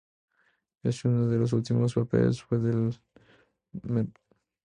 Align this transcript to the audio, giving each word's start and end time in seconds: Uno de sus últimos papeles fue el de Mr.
Uno 1.03 1.27
de 1.27 1.37
sus 1.37 1.53
últimos 1.53 1.93
papeles 1.93 2.41
fue 2.41 2.57
el 2.57 2.89
de 2.91 2.99
Mr. 3.83 4.11